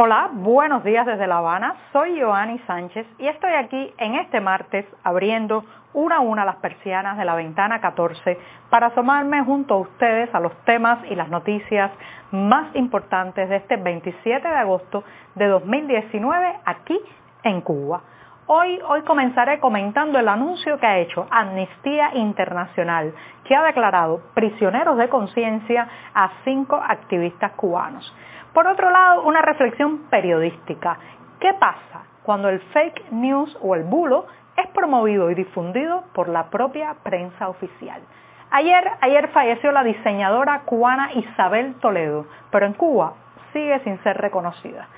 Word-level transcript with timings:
Hola, 0.00 0.30
buenos 0.32 0.84
días 0.84 1.04
desde 1.06 1.26
La 1.26 1.38
Habana. 1.38 1.74
Soy 1.92 2.20
Joanny 2.20 2.60
Sánchez 2.68 3.04
y 3.18 3.26
estoy 3.26 3.50
aquí 3.54 3.92
en 3.98 4.14
este 4.14 4.40
martes 4.40 4.86
abriendo 5.02 5.64
una 5.92 6.18
a 6.18 6.20
una 6.20 6.44
las 6.44 6.54
persianas 6.58 7.18
de 7.18 7.24
la 7.24 7.34
ventana 7.34 7.80
14 7.80 8.38
para 8.70 8.86
asomarme 8.86 9.42
junto 9.42 9.74
a 9.74 9.78
ustedes 9.78 10.32
a 10.32 10.38
los 10.38 10.52
temas 10.62 11.00
y 11.10 11.16
las 11.16 11.28
noticias 11.30 11.90
más 12.30 12.72
importantes 12.76 13.48
de 13.48 13.56
este 13.56 13.76
27 13.76 14.46
de 14.46 14.54
agosto 14.54 15.02
de 15.34 15.48
2019 15.48 16.60
aquí 16.64 17.00
en 17.42 17.60
Cuba. 17.62 18.00
Hoy, 18.46 18.80
hoy 18.88 19.02
comenzaré 19.02 19.58
comentando 19.58 20.20
el 20.20 20.28
anuncio 20.28 20.78
que 20.78 20.86
ha 20.86 20.98
hecho 20.98 21.26
Amnistía 21.28 22.14
Internacional, 22.14 23.12
que 23.44 23.56
ha 23.56 23.64
declarado 23.64 24.20
prisioneros 24.32 24.96
de 24.96 25.08
conciencia 25.08 25.88
a 26.14 26.30
cinco 26.44 26.76
activistas 26.76 27.50
cubanos. 27.56 28.14
Por 28.58 28.66
otro 28.66 28.90
lado, 28.90 29.22
una 29.22 29.40
reflexión 29.40 30.08
periodística. 30.10 30.98
¿Qué 31.38 31.54
pasa 31.60 32.02
cuando 32.24 32.48
el 32.48 32.58
fake 32.58 33.12
news 33.12 33.56
o 33.62 33.76
el 33.76 33.84
bulo 33.84 34.26
es 34.56 34.66
promovido 34.70 35.30
y 35.30 35.36
difundido 35.36 36.02
por 36.12 36.28
la 36.28 36.50
propia 36.50 36.96
prensa 37.04 37.48
oficial? 37.48 38.02
Ayer, 38.50 38.90
ayer 39.00 39.28
falleció 39.28 39.70
la 39.70 39.84
diseñadora 39.84 40.62
cubana 40.62 41.12
Isabel 41.12 41.76
Toledo, 41.76 42.26
pero 42.50 42.66
en 42.66 42.72
Cuba 42.72 43.12
sigue 43.52 43.78
sin 43.84 44.02
ser 44.02 44.16
reconocida. 44.18 44.88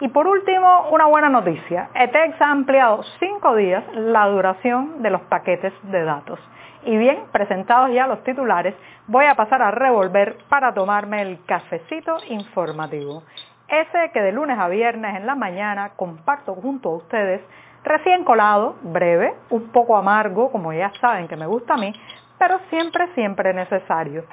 Y 0.00 0.08
por 0.08 0.26
último, 0.26 0.88
una 0.90 1.06
buena 1.06 1.30
noticia. 1.30 1.88
ETEX 1.94 2.38
ha 2.42 2.50
ampliado 2.50 3.02
cinco 3.18 3.56
días 3.56 3.82
la 3.94 4.26
duración 4.26 5.02
de 5.02 5.08
los 5.08 5.22
paquetes 5.22 5.72
de 5.84 6.04
datos. 6.04 6.38
Y 6.86 6.96
bien, 6.96 7.24
presentados 7.32 7.90
ya 7.92 8.06
los 8.06 8.22
titulares, 8.22 8.72
voy 9.08 9.24
a 9.24 9.34
pasar 9.34 9.60
a 9.60 9.72
revolver 9.72 10.38
para 10.48 10.72
tomarme 10.72 11.20
el 11.20 11.44
cafecito 11.44 12.16
informativo. 12.28 13.24
Ese 13.66 14.12
que 14.12 14.22
de 14.22 14.30
lunes 14.30 14.56
a 14.56 14.68
viernes 14.68 15.16
en 15.16 15.26
la 15.26 15.34
mañana 15.34 15.90
comparto 15.96 16.54
junto 16.54 16.90
a 16.90 16.96
ustedes, 16.98 17.42
recién 17.82 18.22
colado, 18.22 18.76
breve, 18.82 19.34
un 19.50 19.72
poco 19.72 19.96
amargo, 19.96 20.52
como 20.52 20.72
ya 20.72 20.92
saben 21.00 21.26
que 21.26 21.34
me 21.34 21.46
gusta 21.46 21.74
a 21.74 21.76
mí, 21.76 21.92
pero 22.38 22.60
siempre, 22.70 23.08
siempre 23.14 23.52
necesario. 23.52 24.24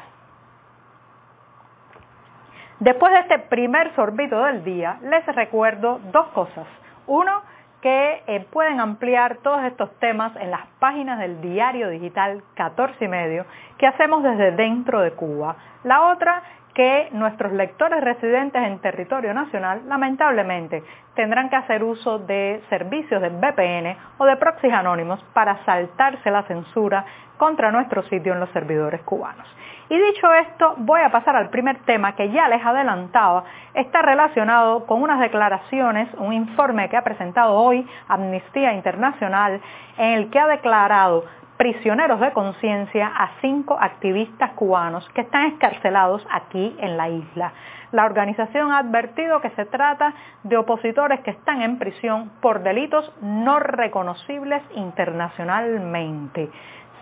Después 2.80 3.14
de 3.14 3.20
este 3.22 3.40
primer 3.50 3.96
sorbito 3.96 4.44
del 4.44 4.64
día, 4.64 5.00
les 5.02 5.26
recuerdo 5.26 6.02
dos 6.12 6.28
cosas. 6.28 6.68
Uno, 7.08 7.42
que 7.84 8.24
eh, 8.28 8.46
pueden 8.50 8.80
ampliar 8.80 9.40
todos 9.44 9.62
estos 9.66 9.94
temas 10.00 10.34
en 10.38 10.52
las 10.52 10.66
páginas 10.80 11.20
del 11.20 11.42
diario 11.42 11.90
digital 11.90 12.42
14 12.56 13.04
y 13.04 13.08
medio 13.10 13.46
que 13.78 13.86
hacemos 13.86 14.24
desde 14.24 14.54
dentro 14.54 15.02
de 15.02 15.12
Cuba. 15.12 15.58
La 15.84 16.14
otra, 16.14 16.42
que 16.74 17.10
nuestros 17.12 17.54
lectores 17.54 18.04
residentes 18.04 18.64
en 18.64 18.80
territorio 18.80 19.34
nacional 19.34 19.82
lamentablemente 19.88 20.84
tendrán 21.16 21.50
que 21.50 21.56
hacer 21.56 21.84
uso 21.84 22.20
de 22.20 22.62
servicios 22.70 23.22
de 23.22 23.30
VPN 23.30 23.96
o 24.18 24.26
de 24.26 24.36
proxies 24.38 24.74
anónimos 24.74 25.24
para 25.34 25.64
saltarse 25.66 26.32
la 26.32 26.44
censura 26.44 27.06
contra 27.38 27.72
nuestro 27.72 28.04
sitio 28.04 28.34
en 28.34 28.40
los 28.40 28.50
servidores 28.50 29.02
cubanos. 29.02 29.48
Y 29.90 29.98
dicho 30.00 30.34
esto, 30.34 30.76
voy 30.78 31.02
a 31.02 31.12
pasar 31.12 31.36
al 31.36 31.50
primer 31.50 31.78
tema 31.80 32.16
que 32.16 32.30
ya 32.32 32.48
les 32.48 32.66
adelantaba, 32.66 33.44
está 33.74 34.02
relacionado 34.02 34.86
con 34.86 35.04
unas 35.04 35.20
declaraciones, 35.20 36.08
un 36.18 36.34
informe 36.34 36.90
que 36.90 36.98
ha 36.98 37.04
presentado 37.04 37.54
hoy 37.54 37.86
Amnistía 38.08 38.74
Internacional, 38.74 39.62
en 39.98 40.14
el 40.14 40.30
que 40.30 40.40
ha 40.40 40.48
declarado 40.48 41.26
prisioneros 41.58 42.20
de 42.20 42.32
conciencia 42.34 43.08
a 43.08 43.32
cinco 43.42 43.78
activistas 43.80 44.52
cubanos 44.52 45.08
que 45.10 45.22
están 45.22 45.46
escarcelados 45.46 46.26
aquí 46.32 46.76
en 46.80 46.98
la 46.98 47.10
isla. 47.10 47.54
La 47.92 48.06
organización 48.06 48.72
ha 48.72 48.80
advertido 48.80 49.40
que 49.40 49.52
se 49.52 49.66
trata 49.66 50.14
de 50.44 50.58
opositores 50.58 51.20
que 51.22 51.32
están 51.32 51.62
en 51.62 51.78
prisión 51.78 52.32
por 52.42 52.64
delitos 52.64 53.12
no 53.22 53.60
reconocibles 53.60 54.64
internacionalmente. 54.76 56.50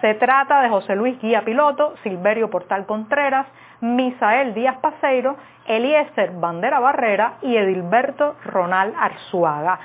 Se 0.02 0.16
trata 0.16 0.62
de 0.62 0.70
José 0.70 0.96
Luis 0.96 1.20
Guía 1.22 1.46
Piloto, 1.46 1.94
Silverio 2.04 2.50
Portal 2.50 2.86
Contreras, 2.86 3.46
Misael 3.82 4.54
Díaz 4.54 4.78
Paseiro, 4.78 5.38
Eliezer 5.66 6.32
Bandera 6.32 6.80
Barrera 6.80 7.36
y 7.42 7.56
Edilberto 7.56 8.36
Ronald 8.46 8.94
Arzuaga. 9.00 9.80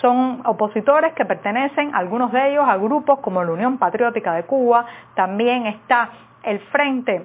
Son 0.00 0.42
opositores 0.46 1.12
que 1.14 1.24
pertenecen, 1.24 1.94
algunos 1.94 2.32
de 2.32 2.52
ellos, 2.52 2.64
a 2.66 2.76
grupos 2.76 3.20
como 3.20 3.42
la 3.44 3.52
Unión 3.52 3.78
Patriótica 3.78 4.34
de 4.34 4.44
Cuba, 4.44 4.86
también 5.14 5.66
está 5.66 6.10
el 6.42 6.60
Frente 6.70 7.24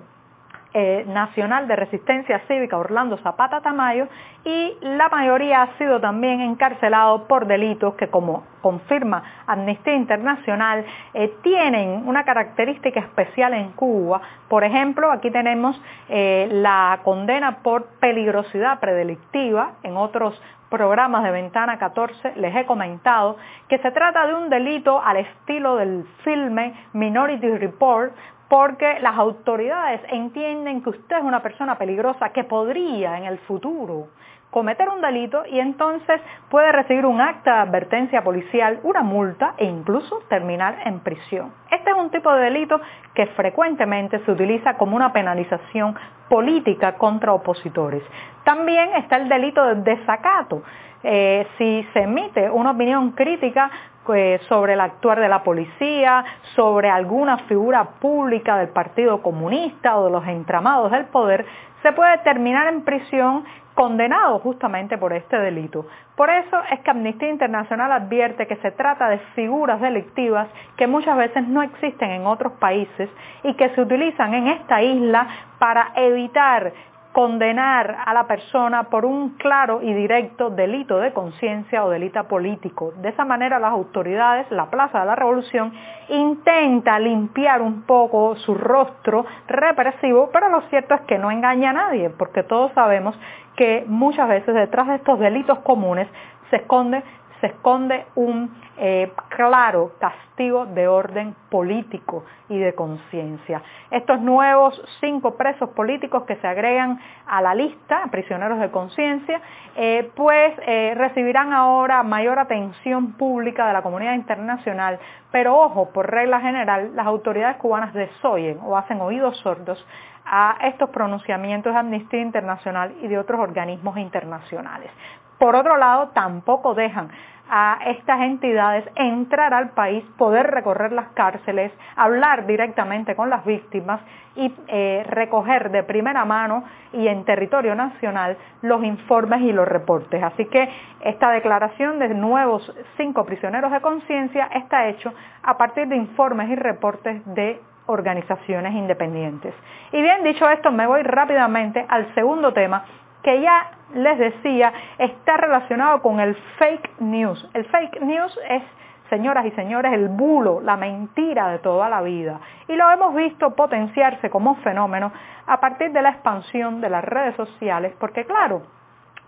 eh, 0.73 1.05
Nacional 1.07 1.67
de 1.67 1.75
Resistencia 1.75 2.41
Cívica 2.47 2.78
Orlando 2.78 3.17
Zapata 3.19 3.61
Tamayo 3.61 4.07
y 4.44 4.78
la 4.81 5.07
mayoría 5.09 5.61
ha 5.63 5.78
sido 5.78 6.00
también 6.01 6.41
encarcelado 6.41 7.25
por 7.28 7.47
delitos 7.47 7.95
que 7.95 8.09
como 8.09 8.44
confirma 8.61 9.23
Amnistía 9.47 9.95
Internacional 9.95 10.85
eh, 11.13 11.34
tienen 11.41 12.03
una 12.05 12.25
característica 12.25 12.99
especial 12.99 13.53
en 13.53 13.72
Cuba. 13.72 14.22
Por 14.49 14.66
ejemplo, 14.66 15.09
aquí 15.09 15.31
tenemos 15.31 15.81
eh, 16.09 16.47
la 16.51 16.99
condena 17.03 17.59
por 17.63 17.85
peligrosidad 17.99 18.79
predelictiva 18.79 19.72
en 19.84 19.95
otros 19.95 20.39
programas 20.69 21.23
de 21.23 21.31
Ventana 21.31 21.78
14 21.78 22.35
les 22.35 22.55
he 22.55 22.66
comentado 22.66 23.38
que 23.67 23.78
se 23.79 23.91
trata 23.91 24.28
de 24.28 24.35
un 24.35 24.50
delito 24.50 25.01
al 25.01 25.17
estilo 25.17 25.75
del 25.75 26.05
filme 26.23 26.73
Minority 26.94 27.50
Report 27.57 28.13
porque 28.50 29.00
las 29.01 29.17
autoridades 29.17 30.01
entienden 30.09 30.81
que 30.81 30.89
usted 30.89 31.17
es 31.17 31.23
una 31.23 31.41
persona 31.41 31.78
peligrosa 31.78 32.29
que 32.29 32.44
podría 32.44 33.17
en 33.17 33.25
el 33.25 33.38
futuro 33.39 34.07
cometer 34.52 34.90
un 34.90 35.02
delito 35.02 35.44
y 35.50 35.59
entonces 35.59 36.22
puede 36.50 36.72
recibir 36.72 37.06
un 37.06 37.22
acta 37.22 37.56
de 37.56 37.59
advertencia 37.62 38.24
policial, 38.24 38.80
una 38.84 39.03
multa 39.03 39.53
e 39.58 39.66
incluso 39.66 40.19
terminar 40.30 40.80
en 40.85 41.00
prisión. 41.00 41.53
Este 41.69 41.91
es 41.91 41.97
un 41.97 42.09
tipo 42.09 42.31
de 42.34 42.46
delito 42.46 42.80
que 43.13 43.28
frecuentemente 43.28 44.19
se 44.19 44.31
utiliza 44.31 44.75
como 44.75 44.96
una 44.96 45.12
penalización 45.12 45.96
política 46.30 46.94
contra 46.94 47.34
opositores. 47.34 48.03
También 48.44 48.96
está 48.96 49.18
el 49.18 49.30
delito 49.30 49.63
de 49.66 49.75
desacato. 49.96 50.64
Eh, 51.03 51.46
si 51.58 51.88
se 51.94 52.02
emite 52.02 52.50
una 52.50 52.72
opinión 52.72 53.12
crítica 53.12 53.69
eh, 54.14 54.40
sobre 54.47 54.74
el 54.74 54.81
actuar 54.81 55.19
de 55.19 55.29
la 55.29 55.44
policía, 55.44 56.24
sobre 56.56 56.90
alguna 56.90 57.38
figura 57.40 57.84
pública 58.00 58.58
del 58.58 58.69
Partido 58.69 59.22
Comunista 59.22 59.97
o 59.97 60.06
de 60.06 60.12
los 60.12 60.25
entramados 60.28 60.91
del 60.91 61.06
poder, 61.06 61.46
se 61.87 61.93
puede 61.93 62.17
terminar 62.17 62.67
en 62.67 62.81
prisión 62.81 63.45
condenado 63.73 64.39
justamente 64.39 64.97
por 64.97 65.13
este 65.13 65.37
delito. 65.37 65.85
Por 66.17 66.29
eso 66.29 66.61
es 66.69 66.81
que 66.81 66.91
Amnistía 66.91 67.29
Internacional 67.29 67.93
advierte 67.93 68.45
que 68.45 68.57
se 68.57 68.71
trata 68.71 69.07
de 69.07 69.19
figuras 69.35 69.79
delictivas 69.79 70.49
que 70.75 70.85
muchas 70.85 71.15
veces 71.15 71.47
no 71.47 71.63
existen 71.63 72.11
en 72.11 72.25
otros 72.25 72.51
países 72.53 73.09
y 73.43 73.53
que 73.53 73.69
se 73.69 73.79
utilizan 73.79 74.33
en 74.33 74.47
esta 74.47 74.81
isla 74.81 75.27
para 75.59 75.93
evitar 75.95 76.73
condenar 77.17 77.97
a 78.05 78.13
la 78.13 78.28
persona 78.28 78.91
por 78.91 79.03
un 79.03 79.38
claro 79.38 79.81
y 79.81 79.91
directo 79.91 80.51
delito 80.51 81.00
de 81.00 81.13
conciencia 81.13 81.83
o 81.83 81.89
delito 81.89 82.23
político. 82.25 82.94
De 83.01 83.09
esa 83.09 83.25
manera 83.25 83.57
las 83.57 83.72
autoridades, 83.72 84.45
la 84.51 84.69
Plaza 84.69 85.00
de 85.00 85.07
la 85.07 85.16
Revolución, 85.16 85.73
intenta 86.09 87.00
limpiar 87.00 87.63
un 87.63 87.81
poco 87.88 88.35
su 88.35 88.53
rostro 88.53 89.25
represivo, 89.47 90.29
pero 90.31 90.50
lo 90.50 90.61
cierto 90.69 90.94
es 90.94 91.01
que 91.07 91.17
no 91.17 91.31
engaña 91.31 91.72
a 91.72 91.73
nadie, 91.73 92.11
porque 92.11 92.44
todos 92.44 92.72
sabemos 92.73 93.19
que 93.55 93.84
muchas 93.88 94.29
veces 94.29 94.53
detrás 94.53 94.88
de 94.88 94.97
estos 94.97 95.17
delitos 95.17 95.57
comunes 95.61 96.07
se 96.51 96.57
esconde 96.57 97.01
se 97.41 97.47
esconde 97.47 98.05
un 98.15 98.49
eh, 98.77 99.11
claro 99.29 99.93
castigo 99.99 100.65
de 100.67 100.87
orden 100.87 101.35
político 101.49 102.25
y 102.49 102.57
de 102.59 102.75
conciencia. 102.75 103.61
Estos 103.89 104.21
nuevos 104.21 104.79
cinco 104.99 105.35
presos 105.35 105.69
políticos 105.69 106.23
que 106.23 106.35
se 106.37 106.47
agregan 106.47 106.99
a 107.25 107.41
la 107.41 107.55
lista, 107.55 108.03
prisioneros 108.11 108.59
de 108.59 108.69
conciencia, 108.69 109.41
eh, 109.75 110.11
pues 110.15 110.53
eh, 110.66 110.93
recibirán 110.95 111.53
ahora 111.53 112.03
mayor 112.03 112.39
atención 112.39 113.13
pública 113.13 113.67
de 113.67 113.73
la 113.73 113.81
comunidad 113.81 114.13
internacional, 114.13 114.99
pero 115.31 115.57
ojo, 115.57 115.90
por 115.90 116.09
regla 116.09 116.40
general, 116.40 116.95
las 116.95 117.07
autoridades 117.07 117.57
cubanas 117.57 117.93
desoyen 117.93 118.59
o 118.63 118.78
hacen 118.78 119.01
oídos 119.01 119.37
sordos 119.40 119.83
a 120.25 120.57
estos 120.63 120.90
pronunciamientos 120.90 121.73
de 121.73 121.79
Amnistía 121.79 122.22
Internacional 122.22 122.93
y 123.01 123.07
de 123.07 123.17
otros 123.17 123.40
organismos 123.40 123.97
internacionales. 123.97 124.91
Por 125.37 125.55
otro 125.55 125.78
lado, 125.78 126.09
tampoco 126.09 126.73
dejan 126.73 127.09
a 127.49 127.79
estas 127.85 128.22
entidades 128.22 128.84
entrar 128.95 129.53
al 129.53 129.69
país, 129.69 130.03
poder 130.17 130.47
recorrer 130.47 130.91
las 130.91 131.07
cárceles, 131.09 131.72
hablar 131.95 132.45
directamente 132.45 133.16
con 133.16 133.29
las 133.29 133.45
víctimas 133.45 134.01
y 134.35 134.53
eh, 134.67 135.05
recoger 135.09 135.72
de 135.72 135.84
primera 135.84 136.25
mano 136.25 136.63
y 136.93 137.07
en 137.07 137.23
territorio 137.25 137.73
nacional 137.73 138.37
los 138.61 138.84
informes 138.84 139.41
y 139.41 139.53
los 139.53 139.67
reportes. 139.67 140.22
Así 140.22 140.45
que 140.45 140.69
esta 141.01 141.31
declaración 141.31 141.99
de 141.99 142.09
nuevos 142.09 142.73
cinco 142.97 143.25
prisioneros 143.25 143.72
de 143.72 143.81
conciencia 143.81 144.49
está 144.53 144.87
hecho 144.87 145.13
a 145.43 145.57
partir 145.57 145.87
de 145.87 145.95
informes 145.95 146.49
y 146.49 146.55
reportes 146.55 147.22
de 147.33 147.61
organizaciones 147.85 148.73
independientes. 148.73 149.53
Y 149.93 150.01
bien, 150.01 150.23
dicho 150.23 150.49
esto, 150.49 150.72
me 150.72 150.85
voy 150.85 151.03
rápidamente 151.03 151.85
al 151.87 152.13
segundo 152.13 152.51
tema 152.51 152.83
que 153.28 153.41
ya 153.41 153.72
les 153.94 154.18
decía 154.18 154.72
está 154.97 155.35
relacionado 155.35 156.02
con 156.02 156.22
el 156.22 156.34
fake 156.58 157.02
news. 157.02 157.46
El 157.53 157.66
fake 157.66 158.00
news 158.00 158.40
es 158.50 158.64
señoras 159.09 159.46
y 159.46 159.52
señores, 159.52 159.91
el 159.91 160.08
bulo, 160.08 160.62
la 160.62 160.78
mentira 160.78 161.50
de 161.50 161.59
toda 161.59 161.90
la 161.90 162.02
vida. 162.02 162.40
Y 162.70 162.78
lo 162.78 162.90
hemos 162.90 163.14
visto 163.14 163.53
potenciarse 163.53 164.29
como 164.29 164.56
fenómeno 164.56 165.12
a 165.46 165.59
partir 165.59 165.91
de 165.91 166.02
la 166.02 166.12
expansión 166.12 166.79
de 166.79 166.90
las 166.90 167.03
redes 167.03 167.35
sociales, 167.35 167.94
porque 168.00 168.24
claro, 168.24 168.62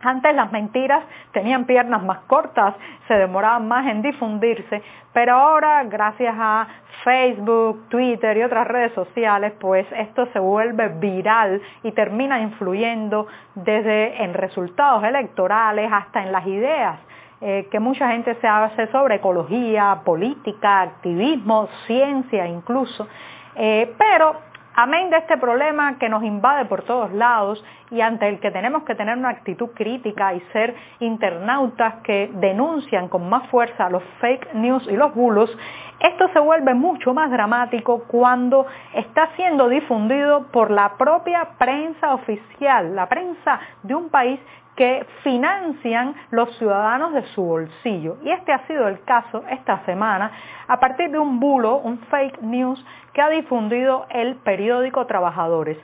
antes 0.01 0.33
las 0.35 0.51
mentiras 0.51 1.03
tenían 1.31 1.65
piernas 1.65 2.03
más 2.03 2.19
cortas, 2.27 2.75
se 3.07 3.15
demoraban 3.15 3.67
más 3.67 3.87
en 3.87 4.01
difundirse, 4.01 4.81
pero 5.13 5.35
ahora 5.35 5.83
gracias 5.83 6.35
a 6.37 6.67
Facebook, 7.03 7.87
Twitter 7.89 8.37
y 8.37 8.43
otras 8.43 8.67
redes 8.67 8.93
sociales, 8.93 9.53
pues 9.59 9.85
esto 9.91 10.27
se 10.33 10.39
vuelve 10.39 10.89
viral 10.89 11.61
y 11.83 11.91
termina 11.91 12.39
influyendo 12.39 13.27
desde 13.55 14.23
en 14.23 14.33
resultados 14.33 15.03
electorales 15.03 15.89
hasta 15.91 16.23
en 16.23 16.31
las 16.31 16.45
ideas 16.47 16.99
eh, 17.41 17.69
que 17.71 17.79
mucha 17.79 18.09
gente 18.11 18.35
se 18.35 18.47
hace 18.47 18.87
sobre 18.87 19.15
ecología, 19.15 20.01
política, 20.03 20.81
activismo, 20.81 21.69
ciencia 21.87 22.45
incluso, 22.45 23.07
eh, 23.55 23.93
pero 23.97 24.48
Amén 24.81 25.09
de 25.09 25.17
este 25.17 25.35
problema 25.35 25.97
que 25.99 26.07
nos 26.07 26.23
invade 26.23 26.63
por 26.63 26.83
todos 26.83 27.11
lados 27.11 27.61
y 27.91 27.99
ante 27.99 28.29
el 28.29 28.39
que 28.39 28.49
tenemos 28.49 28.83
que 28.83 28.95
tener 28.95 29.17
una 29.17 29.27
actitud 29.27 29.71
crítica 29.75 30.33
y 30.33 30.39
ser 30.53 30.73
internautas 31.01 31.95
que 31.95 32.31
denuncian 32.35 33.09
con 33.09 33.27
más 33.27 33.45
fuerza 33.49 33.89
los 33.89 34.01
fake 34.21 34.53
news 34.53 34.87
y 34.87 34.95
los 34.95 35.13
bulos, 35.13 35.53
esto 35.99 36.29
se 36.31 36.39
vuelve 36.39 36.75
mucho 36.75 37.13
más 37.13 37.29
dramático 37.29 38.05
cuando 38.07 38.67
está 38.93 39.27
siendo 39.35 39.67
difundido 39.67 40.47
por 40.53 40.71
la 40.71 40.93
propia 40.97 41.49
prensa 41.57 42.13
oficial, 42.13 42.95
la 42.95 43.09
prensa 43.09 43.59
de 43.83 43.95
un 43.95 44.07
país 44.07 44.39
que 44.79 45.05
financian 45.23 46.15
los 46.31 46.57
ciudadanos 46.57 47.11
de 47.11 47.23
su 47.35 47.43
bolsillo. 47.43 48.15
Y 48.23 48.31
este 48.31 48.53
ha 48.53 48.65
sido 48.65 48.87
el 48.87 49.03
caso 49.03 49.43
esta 49.49 49.83
semana 49.83 50.31
a 50.69 50.79
partir 50.79 51.11
de 51.11 51.19
un 51.19 51.37
bulo, 51.41 51.79
un 51.79 51.97
fake 51.97 52.41
news 52.41 52.81
que 53.11 53.21
ha 53.21 53.27
difundido 53.27 54.05
el 54.09 54.35
periódico 54.35 55.05
Trabajadores. 55.05 55.77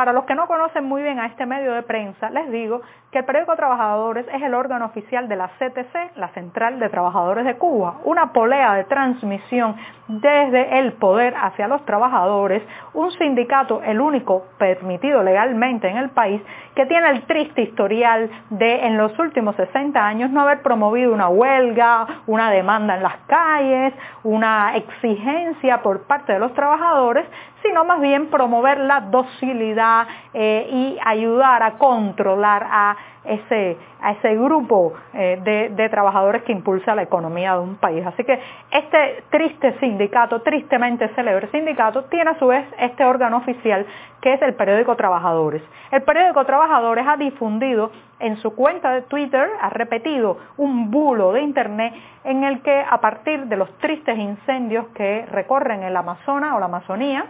Para 0.00 0.14
los 0.14 0.24
que 0.24 0.34
no 0.34 0.46
conocen 0.46 0.84
muy 0.84 1.02
bien 1.02 1.18
a 1.20 1.26
este 1.26 1.44
medio 1.44 1.74
de 1.74 1.82
prensa, 1.82 2.30
les 2.30 2.50
digo 2.50 2.80
que 3.12 3.18
el 3.18 3.24
periódico 3.26 3.54
Trabajadores 3.54 4.26
es 4.32 4.40
el 4.40 4.54
órgano 4.54 4.86
oficial 4.86 5.28
de 5.28 5.36
la 5.36 5.48
CTC, 5.58 6.16
la 6.16 6.28
Central 6.28 6.78
de 6.78 6.88
Trabajadores 6.88 7.44
de 7.44 7.58
Cuba, 7.58 7.96
una 8.04 8.32
polea 8.32 8.76
de 8.76 8.84
transmisión 8.84 9.76
desde 10.08 10.78
el 10.78 10.94
poder 10.94 11.34
hacia 11.36 11.68
los 11.68 11.84
trabajadores, 11.84 12.62
un 12.94 13.10
sindicato, 13.12 13.82
el 13.82 14.00
único 14.00 14.44
permitido 14.58 15.22
legalmente 15.22 15.88
en 15.88 15.98
el 15.98 16.10
país, 16.10 16.40
que 16.74 16.86
tiene 16.86 17.10
el 17.10 17.22
triste 17.26 17.62
historial 17.62 18.30
de 18.50 18.86
en 18.86 18.96
los 18.96 19.16
últimos 19.18 19.54
60 19.56 20.04
años 20.04 20.30
no 20.30 20.40
haber 20.40 20.62
promovido 20.62 21.12
una 21.12 21.28
huelga, 21.28 22.06
una 22.26 22.50
demanda 22.50 22.96
en 22.96 23.02
las 23.02 23.16
calles, 23.26 23.92
una 24.22 24.76
exigencia 24.76 25.82
por 25.82 26.06
parte 26.06 26.32
de 26.32 26.38
los 26.38 26.54
trabajadores, 26.54 27.26
sino 27.62 27.84
más 27.84 28.00
bien 28.00 28.28
promover 28.28 28.78
la 28.78 29.00
docilidad 29.00 30.06
eh, 30.34 30.68
y 30.70 30.98
ayudar 31.04 31.62
a 31.62 31.72
controlar 31.72 32.66
a 32.70 32.96
ese, 33.24 33.76
a 34.00 34.12
ese 34.12 34.34
grupo 34.34 34.94
eh, 35.12 35.70
de, 35.76 35.88
trabajadores 35.90 36.42
que 36.44 36.52
impulsa 36.52 36.94
la 36.94 37.02
economía 37.02 37.54
de 37.54 37.60
un 37.60 37.76
país. 37.76 38.04
Así 38.06 38.24
que 38.24 38.40
este 38.70 39.24
triste 39.30 39.78
sindicato, 39.78 40.40
tristemente 40.40 41.08
célebre 41.14 41.48
sindicato, 41.50 42.04
tiene 42.04 42.30
a 42.30 42.38
su 42.38 42.46
vez 42.46 42.64
este 42.78 43.04
órgano 43.04 43.38
oficial 43.38 43.86
que 44.22 44.34
es 44.34 44.42
el 44.42 44.54
periódico 44.54 44.96
Trabajadores. 44.96 45.62
El 45.90 46.02
periódico 46.02 46.44
Trabajadores 46.44 47.06
ha 47.06 47.16
difundido 47.16 47.90
en 48.20 48.36
su 48.38 48.54
cuenta 48.54 48.92
de 48.92 49.02
Twitter, 49.02 49.48
ha 49.60 49.70
repetido 49.70 50.38
un 50.56 50.90
bulo 50.90 51.32
de 51.32 51.42
Internet 51.42 51.94
en 52.24 52.44
el 52.44 52.62
que 52.62 52.84
a 52.88 53.00
partir 53.00 53.46
de 53.46 53.56
los 53.56 53.70
tristes 53.78 54.18
incendios 54.18 54.86
que 54.88 55.26
recorren 55.30 55.82
el 55.82 55.96
Amazonas 55.96 56.54
o 56.54 56.60
la 56.60 56.66
Amazonía, 56.66 57.26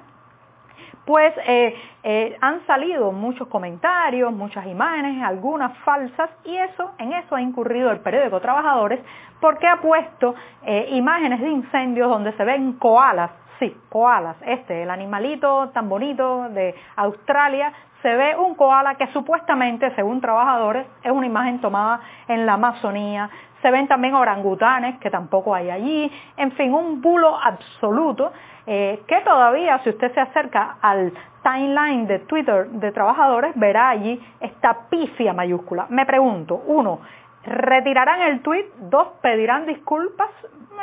pues 1.04 1.34
eh, 1.46 1.74
eh, 2.02 2.36
han 2.40 2.64
salido 2.66 3.12
muchos 3.12 3.48
comentarios, 3.48 4.32
muchas 4.32 4.66
imágenes, 4.66 5.22
algunas 5.22 5.76
falsas, 5.78 6.30
y 6.44 6.56
eso, 6.56 6.92
en 6.98 7.12
eso 7.12 7.34
ha 7.34 7.42
incurrido 7.42 7.90
el 7.90 8.00
periódico 8.00 8.40
Trabajadores, 8.40 9.00
porque 9.40 9.66
ha 9.66 9.80
puesto 9.80 10.34
eh, 10.64 10.88
imágenes 10.92 11.40
de 11.40 11.48
incendios 11.48 12.08
donde 12.08 12.32
se 12.34 12.44
ven 12.44 12.74
koalas, 12.74 13.30
sí, 13.60 13.76
koalas, 13.88 14.36
este, 14.44 14.82
el 14.82 14.90
animalito 14.90 15.68
tan 15.68 15.88
bonito 15.88 16.48
de 16.48 16.74
Australia, 16.96 17.72
se 18.02 18.16
ve 18.16 18.34
un 18.34 18.54
koala 18.54 18.94
que 18.96 19.06
supuestamente, 19.08 19.94
según 19.94 20.20
trabajadores, 20.20 20.86
es 21.04 21.12
una 21.12 21.26
imagen 21.26 21.60
tomada 21.60 22.00
en 22.26 22.46
la 22.46 22.54
Amazonía, 22.54 23.30
se 23.62 23.70
ven 23.70 23.86
también 23.86 24.14
orangutanes 24.14 24.98
que 24.98 25.10
tampoco 25.10 25.54
hay 25.54 25.70
allí, 25.70 26.10
en 26.36 26.50
fin, 26.52 26.72
un 26.72 27.02
bulo 27.02 27.38
absoluto 27.38 28.32
eh, 28.66 29.02
que 29.06 29.20
todavía 29.20 29.78
si 29.84 29.90
usted 29.90 30.12
se 30.14 30.20
acerca 30.20 30.76
al 30.80 31.12
timeline 31.42 32.06
de 32.06 32.20
Twitter 32.20 32.68
de 32.68 32.92
trabajadores 32.92 33.52
verá 33.56 33.90
allí 33.90 34.20
esta 34.40 34.88
pifia 34.88 35.32
mayúscula. 35.32 35.86
Me 35.90 36.06
pregunto, 36.06 36.62
uno, 36.66 37.00
¿retirarán 37.44 38.22
el 38.22 38.40
tweet? 38.40 38.66
Dos, 38.78 39.08
¿pedirán 39.20 39.66
disculpas? 39.66 40.30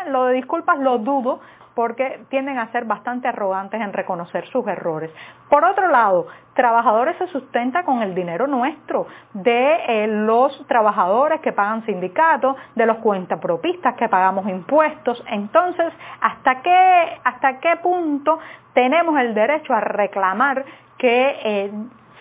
Lo 0.09 0.25
de 0.25 0.33
disculpas 0.35 0.77
lo 0.79 0.99
dudo 0.99 1.39
porque 1.77 2.21
tienden 2.29 2.57
a 2.57 2.71
ser 2.71 2.85
bastante 2.85 3.27
arrogantes 3.27 3.79
en 3.79 3.93
reconocer 3.93 4.47
sus 4.47 4.65
errores. 4.65 5.11
Por 5.47 5.63
otro 5.63 5.89
lado, 5.89 6.25
trabajadores 6.55 7.15
se 7.17 7.27
sustenta 7.27 7.83
con 7.83 8.01
el 8.01 8.15
dinero 8.15 8.47
nuestro, 8.47 9.05
de 9.33 9.75
eh, 9.87 10.07
los 10.07 10.65
trabajadores 10.65 11.39
que 11.41 11.51
pagan 11.51 11.85
sindicatos, 11.85 12.55
de 12.73 12.87
los 12.87 12.97
cuentapropistas 12.97 13.93
que 13.93 14.09
pagamos 14.09 14.47
impuestos. 14.47 15.23
Entonces, 15.27 15.93
¿hasta 16.19 16.63
qué, 16.63 17.19
hasta 17.23 17.59
qué 17.59 17.75
punto 17.83 18.39
tenemos 18.73 19.19
el 19.19 19.35
derecho 19.35 19.71
a 19.75 19.79
reclamar 19.79 20.65
que 20.97 21.39
eh, 21.43 21.71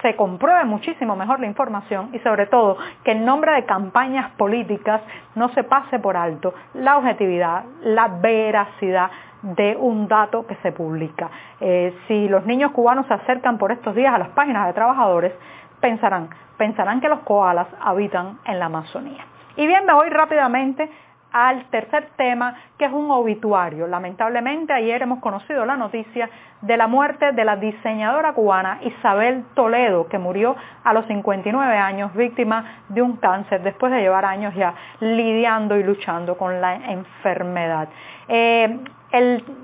se 0.03 0.15
compruebe 0.17 0.65
muchísimo 0.67 1.17
mejor 1.17 1.41
la 1.41 1.47
información 1.47 2.11
y 2.13 2.19
sobre 2.19 2.47
todo 2.47 2.77
que 3.05 3.13
en 3.13 3.25
nombre 3.25 3.53
de 3.53 3.65
campañas 3.65 4.33
políticas 4.33 5.01
no 5.35 5.49
se 5.55 5.65
pase 5.65 5.99
por 5.99 6.17
alto 6.17 6.53
la 6.75 6.99
objetividad, 6.99 7.65
la 7.83 8.09
veracidad 8.09 9.11
de 9.55 9.77
un 9.77 10.09
dato 10.09 10.47
que 10.47 10.57
se 10.57 10.73
publica. 10.73 11.31
Eh, 11.61 11.95
si 12.09 12.29
los 12.29 12.45
niños 12.47 12.73
cubanos 12.73 13.07
se 13.07 13.15
acercan 13.15 13.59
por 13.59 13.71
estos 13.71 13.95
días 13.95 14.13
a 14.15 14.19
las 14.19 14.29
páginas 14.31 14.67
de 14.67 14.73
trabajadores, 14.73 15.33
pensarán, 15.81 16.31
pensarán 16.57 17.01
que 17.01 17.09
los 17.09 17.21
koalas 17.21 17.69
habitan 17.81 18.39
en 18.45 18.59
la 18.59 18.67
Amazonía. 18.67 19.25
Y 19.57 19.67
bien, 19.67 19.87
me 19.87 19.93
voy 19.93 20.09
rápidamente 20.11 20.91
al 21.33 21.67
tercer 21.67 22.09
tema, 22.17 22.57
que 22.79 22.87
es 22.87 22.93
un 22.93 23.11
obituario. 23.11 23.87
Lamentablemente 23.87 24.73
ayer 24.73 25.03
hemos 25.03 25.21
conocido 25.21 25.67
la 25.67 25.77
noticia 25.77 26.31
de 26.63 26.77
la 26.77 26.87
muerte 26.87 27.33
de 27.33 27.45
la 27.45 27.57
diseñadora 27.57 28.33
cubana 28.33 28.79
Isabel 28.83 29.45
Toledo, 29.55 30.09
que 30.09 30.19
murió 30.19 30.57
a 30.83 30.95
los 30.95 31.07
59 31.07 31.77
años 31.77 32.15
víctima 32.15 32.81
de 32.89 33.03
un 33.03 33.17
cáncer 33.17 33.63
después 33.63 33.93
de 33.93 34.01
llevar 34.01 34.25
años 34.25 34.55
ya 34.55 34.75
lidiando 35.01 35.77
y 35.77 35.83
luchando 35.83 36.39
con 36.39 36.61
la 36.61 36.75
enfermedad. 36.75 37.89
Eh, 38.29 38.81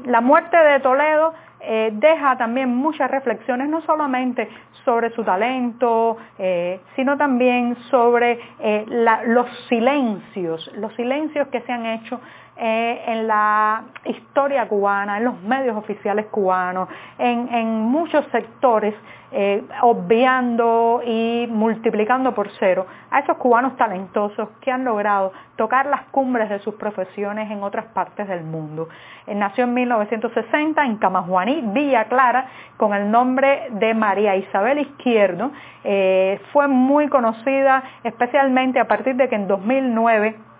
la 0.04 0.20
muerte 0.20 0.56
de 0.56 0.80
Toledo 0.80 1.34
eh, 1.64 1.90
deja 1.92 2.36
también 2.36 2.74
muchas 2.74 3.08
reflexiones, 3.08 3.68
no 3.68 3.82
solamente 3.82 4.48
sobre 4.84 5.10
su 5.10 5.22
talento, 5.22 6.16
eh, 6.36 6.80
sino 6.96 7.16
también 7.16 7.76
sobre 7.88 8.40
eh, 8.58 8.84
los 9.26 9.46
silencios, 9.68 10.68
los 10.74 10.92
silencios 10.94 11.46
que 11.48 11.60
se 11.60 11.72
han 11.72 11.86
hecho 11.86 12.20
en 12.54 13.26
la 13.26 13.84
historia 14.04 14.68
cubana, 14.68 15.16
en 15.16 15.24
los 15.24 15.40
medios 15.42 15.74
oficiales 15.74 16.26
cubanos, 16.26 16.88
en 17.18 17.80
muchos 17.80 18.24
sectores 18.26 18.94
eh, 19.32 19.64
obviando 19.80 21.02
y 21.04 21.46
multiplicando 21.48 22.34
por 22.34 22.50
cero 22.58 22.86
a 23.10 23.20
esos 23.20 23.36
cubanos 23.38 23.76
talentosos 23.76 24.48
que 24.60 24.70
han 24.70 24.84
logrado 24.84 25.32
tocar 25.56 25.86
las 25.86 26.02
cumbres 26.10 26.48
de 26.50 26.58
sus 26.58 26.74
profesiones 26.74 27.50
en 27.50 27.62
otras 27.62 27.86
partes 27.86 28.28
del 28.28 28.44
mundo. 28.44 28.88
Eh, 29.26 29.34
nació 29.34 29.64
en 29.64 29.74
1960 29.74 30.84
en 30.84 30.96
Camajuaní, 30.96 31.62
Villa 31.72 32.04
Clara, 32.04 32.46
con 32.76 32.94
el 32.94 33.10
nombre 33.10 33.68
de 33.70 33.94
María 33.94 34.36
Isabel 34.36 34.78
Izquierdo. 34.78 35.50
Eh, 35.84 36.40
fue 36.52 36.68
muy 36.68 37.08
conocida 37.08 37.82
especialmente 38.04 38.80
a 38.80 38.86
partir 38.86 39.16
de 39.16 39.28
que 39.28 39.36
en 39.36 39.48
2009 39.48 40.51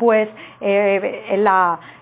pues 0.00 0.30
eh, 0.62 1.36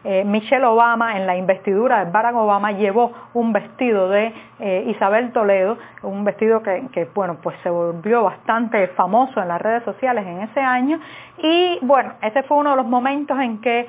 eh, 0.04 0.24
Michelle 0.24 0.64
Obama 0.64 1.16
en 1.16 1.26
la 1.26 1.36
investidura 1.36 2.04
de 2.04 2.12
Barack 2.12 2.36
Obama 2.36 2.70
llevó 2.70 3.12
un 3.34 3.52
vestido 3.52 4.08
de 4.08 4.32
eh, 4.60 4.84
Isabel 4.86 5.32
Toledo, 5.32 5.76
un 6.02 6.22
vestido 6.22 6.62
que, 6.62 7.08
bueno, 7.12 7.38
pues 7.42 7.56
se 7.64 7.70
volvió 7.70 8.22
bastante 8.22 8.86
famoso 8.88 9.42
en 9.42 9.48
las 9.48 9.60
redes 9.60 9.82
sociales 9.82 10.24
en 10.24 10.42
ese 10.42 10.60
año. 10.60 11.00
Y 11.38 11.80
bueno, 11.82 12.12
ese 12.22 12.44
fue 12.44 12.58
uno 12.58 12.70
de 12.70 12.76
los 12.76 12.86
momentos 12.86 13.36
en 13.40 13.60
que 13.60 13.88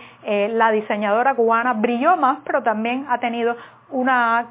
la 0.53 0.71
diseñadora 0.71 1.35
cubana 1.35 1.73
brilló 1.73 2.17
más, 2.17 2.39
pero 2.43 2.63
también 2.63 3.05
ha 3.09 3.19
tenido 3.19 3.55
una 3.91 4.47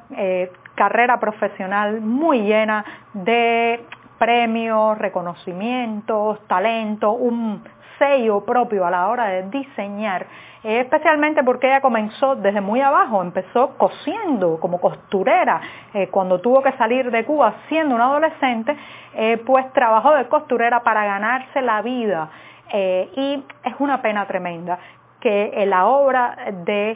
carrera 0.75 1.19
profesional 1.19 1.99
muy 1.99 2.43
llena 2.43 2.85
de 3.13 3.83
premios, 4.17 4.97
reconocimientos, 4.97 6.39
talento, 6.47 7.11
un 7.11 7.61
sello 7.99 8.41
propio 8.45 8.85
a 8.85 8.89
la 8.89 9.07
hora 9.09 9.25
de 9.27 9.43
diseñar, 9.43 10.25
eh, 10.63 10.79
especialmente 10.79 11.43
porque 11.43 11.67
ella 11.67 11.81
comenzó 11.81 12.35
desde 12.35 12.61
muy 12.61 12.81
abajo, 12.81 13.21
empezó 13.21 13.77
cosiendo 13.77 14.59
como 14.59 14.81
costurera, 14.81 15.61
eh, 15.93 16.07
cuando 16.07 16.39
tuvo 16.39 16.63
que 16.63 16.71
salir 16.73 17.11
de 17.11 17.25
Cuba 17.25 17.53
siendo 17.67 17.93
una 17.93 18.05
adolescente, 18.05 18.75
eh, 19.13 19.37
pues 19.45 19.71
trabajó 19.73 20.15
de 20.15 20.27
costurera 20.27 20.81
para 20.81 21.05
ganarse 21.05 21.61
la 21.61 21.81
vida. 21.81 22.29
y 22.71 23.43
es 23.63 23.73
una 23.79 23.99
pena 23.99 24.27
tremenda 24.27 24.77
que 25.19 25.65
la 25.65 25.87
obra 25.87 26.35
de 26.65 26.95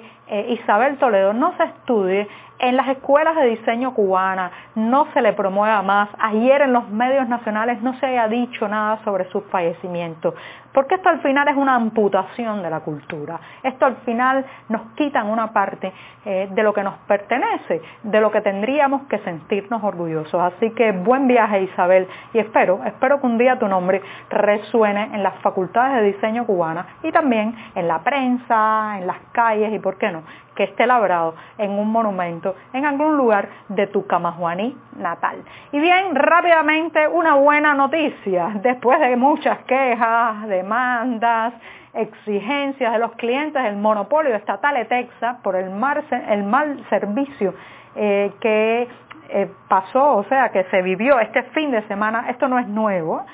Isabel 0.49 0.99
Toledo 0.99 1.33
no 1.33 1.57
se 1.57 1.63
estudie 1.63 2.27
en 2.63 2.77
las 2.77 2.87
escuelas 2.87 3.35
de 3.35 3.47
diseño 3.47 3.93
cubana 3.93 4.49
no 4.75 5.07
se 5.13 5.21
le 5.21 5.33
promueva 5.33 5.81
más. 5.81 6.07
Ayer 6.17 6.61
en 6.61 6.71
los 6.71 6.89
medios 6.89 7.27
nacionales 7.27 7.81
no 7.81 7.93
se 7.99 8.05
haya 8.05 8.29
dicho 8.29 8.69
nada 8.69 8.99
sobre 9.03 9.29
su 9.31 9.41
fallecimiento. 9.41 10.33
Porque 10.71 10.95
esto 10.95 11.09
al 11.09 11.19
final 11.19 11.47
es 11.49 11.57
una 11.57 11.75
amputación 11.75 12.63
de 12.63 12.69
la 12.69 12.79
cultura. 12.79 13.39
Esto 13.61 13.85
al 13.85 13.97
final 13.97 14.45
nos 14.69 14.81
quitan 14.95 15.29
una 15.29 15.51
parte 15.51 15.91
eh, 16.25 16.47
de 16.51 16.63
lo 16.63 16.73
que 16.73 16.83
nos 16.83 16.95
pertenece, 16.99 17.81
de 18.01 18.21
lo 18.21 18.31
que 18.31 18.41
tendríamos 18.41 19.03
que 19.03 19.19
sentirnos 19.19 19.83
orgullosos. 19.83 20.41
Así 20.41 20.71
que 20.71 20.93
buen 20.93 21.27
viaje 21.27 21.63
Isabel 21.63 22.07
y 22.33 22.39
espero, 22.39 22.79
espero 22.85 23.19
que 23.19 23.27
un 23.27 23.37
día 23.37 23.59
tu 23.59 23.67
nombre 23.67 24.01
resuene 24.29 25.09
en 25.13 25.21
las 25.21 25.35
facultades 25.41 26.01
de 26.01 26.13
diseño 26.13 26.45
cubana 26.45 26.87
y 27.03 27.11
también 27.11 27.55
en 27.75 27.87
la 27.87 27.99
prensa, 27.99 28.97
en 28.97 29.05
las 29.05 29.17
calles 29.33 29.73
y 29.73 29.79
por 29.79 29.97
qué 29.97 30.11
no, 30.11 30.23
que 30.55 30.63
esté 30.63 30.87
labrado 30.87 31.35
en 31.57 31.71
un 31.71 31.91
monumento 31.91 32.55
en 32.73 32.85
algún 32.85 33.17
lugar 33.17 33.49
de 33.69 33.87
tu 33.87 34.05
Camajuaní 34.07 34.75
natal. 34.97 35.43
Y 35.71 35.79
bien, 35.79 36.15
rápidamente 36.15 37.07
una 37.07 37.35
buena 37.35 37.73
noticia, 37.73 38.51
después 38.61 38.99
de 38.99 39.15
muchas 39.15 39.59
quejas, 39.65 40.47
demandas, 40.47 41.53
exigencias 41.93 42.91
de 42.91 42.99
los 42.99 43.11
clientes 43.13 43.61
del 43.61 43.77
monopolio 43.77 44.35
estatal 44.35 44.75
de 44.75 44.85
Texas 44.85 45.37
por 45.43 45.55
el 45.55 45.69
mal, 45.69 46.03
el 46.29 46.43
mal 46.43 46.83
servicio 46.89 47.53
eh, 47.95 48.31
que 48.41 48.87
eh, 49.29 49.51
pasó, 49.67 50.17
o 50.17 50.23
sea, 50.25 50.49
que 50.49 50.63
se 50.65 50.81
vivió 50.81 51.19
este 51.19 51.43
fin 51.43 51.71
de 51.71 51.81
semana, 51.87 52.29
esto 52.29 52.47
no 52.47 52.59
es 52.59 52.67
nuevo, 52.67 53.25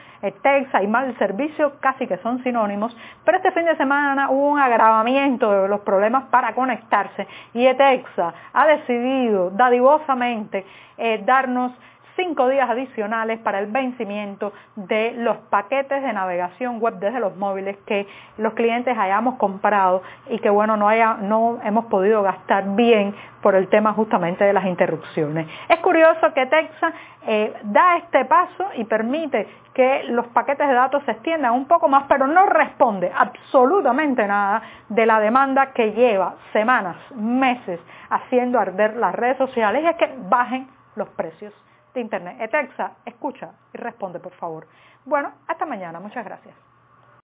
Texas 0.41 0.84
y 0.84 0.88
mal 0.88 1.17
servicio 1.17 1.79
casi 1.79 2.05
que 2.05 2.17
son 2.17 2.43
sinónimos, 2.43 2.96
pero 3.24 3.38
este 3.38 3.51
fin 3.51 3.65
de 3.65 3.77
semana 3.77 4.29
hubo 4.29 4.50
un 4.50 4.60
agravamiento 4.60 5.62
de 5.63 5.67
los 5.69 5.79
problemas 5.81 6.25
para 6.25 6.53
conectarse. 6.53 7.25
Y 7.53 7.65
Texas 7.75 8.34
ha 8.53 8.67
decidido 8.67 9.50
dadivosamente 9.51 10.65
eh, 10.98 11.24
darnos 11.25 11.72
cinco 12.19 12.49
días 12.49 12.69
adicionales 12.69 13.39
para 13.39 13.59
el 13.59 13.67
vencimiento 13.67 14.51
de 14.75 15.13
los 15.13 15.38
paquetes 15.49 16.03
de 16.03 16.11
navegación 16.11 16.81
web 16.81 16.95
desde 16.95 17.21
los 17.21 17.38
móviles 17.38 17.77
que 17.85 18.07
los 18.38 18.53
clientes 18.53 18.97
hayamos 18.97 19.35
comprado 19.35 20.03
y 20.29 20.38
que 20.39 20.49
bueno 20.49 20.75
no, 20.75 20.89
haya, 20.89 21.13
no 21.13 21.59
hemos 21.63 21.85
podido 21.85 22.21
gastar 22.21 22.75
bien 22.75 23.15
por 23.41 23.55
el 23.55 23.69
tema 23.69 23.93
justamente 23.93 24.43
de 24.43 24.51
las 24.51 24.65
interrupciones. 24.65 25.47
Es 25.69 25.79
curioso 25.79 26.33
que 26.33 26.45
Texas 26.47 26.93
eh, 27.25 27.53
da 27.63 27.95
este 27.97 28.25
paso 28.25 28.65
y 28.75 28.83
permite 28.83 29.47
que 29.73 30.03
los 30.09 30.27
paquetes 30.27 30.67
de 30.67 30.73
datos 30.73 31.01
se 31.05 31.11
extiendan 31.11 31.53
un 31.53 31.67
poco 31.67 31.88
más, 31.88 32.03
pero 32.09 32.27
no 32.27 32.45
responde 32.47 33.09
absolutamente 33.15 34.27
nada 34.27 34.61
de 34.89 35.05
la 35.05 35.21
demanda 35.21 35.71
que 35.71 35.93
lleva 35.93 36.35
semanas, 36.51 36.97
meses 37.15 37.79
haciendo 38.09 38.59
arder 38.59 38.97
las 38.97 39.15
redes 39.15 39.38
sociales 39.38 39.83
y 39.83 39.88
es 39.88 39.95
que 39.95 40.13
bajen 40.29 40.67
los 40.95 41.07
precios 41.09 41.53
de 41.93 42.01
Internet. 42.01 42.38
Etexa, 42.39 42.93
escucha 43.05 43.51
y 43.74 43.77
responde, 43.77 44.19
por 44.19 44.34
favor. 44.34 44.67
Bueno, 45.05 45.31
hasta 45.48 45.65
mañana. 45.65 46.00
Muchas 46.00 46.25
gracias. 46.25 46.55